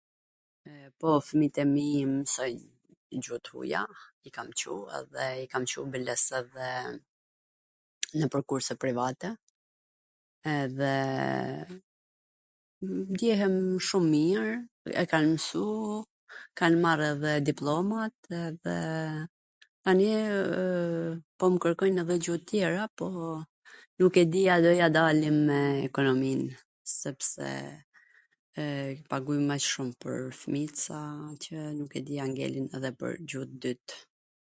[0.99, 2.59] Po, fmijt e mi msojn
[3.25, 3.85] gjuh t huaj,
[4.27, 6.69] i kam Cu edhe i kam Cu biles edhe
[8.17, 9.29] nwpwr kurse private,
[10.59, 10.93] edhe
[13.11, 13.57] ndjehem
[13.89, 14.43] shum mir,
[15.03, 15.65] e kan msu,
[16.61, 18.15] kan marrw dhe dipllomat,
[18.45, 18.77] edhe
[19.83, 23.05] tani www po mw kwrkojn edhe gjuh tjera, po
[24.01, 26.41] nuk e di a do ja dalim me ekonomin,
[26.99, 27.51] sepse
[29.11, 30.97] pagujm aq shum pwr fmijt, sa
[31.79, 33.87] nuk e di a ngelet dhe pwr gjuh t dyt.